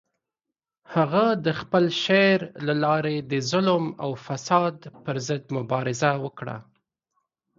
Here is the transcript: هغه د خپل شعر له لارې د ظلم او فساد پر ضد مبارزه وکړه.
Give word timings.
هغه 0.95 1.25
د 1.45 1.47
خپل 1.59 1.85
شعر 2.03 2.39
له 2.67 2.73
لارې 2.83 3.15
د 3.31 3.33
ظلم 3.51 3.83
او 4.03 4.11
فساد 4.25 4.75
پر 5.03 5.15
ضد 5.27 5.43
مبارزه 5.57 6.11
وکړه. 6.23 6.57